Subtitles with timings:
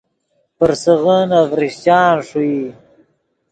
[0.57, 2.59] پرسیغے نے ڤرچان ݰوئی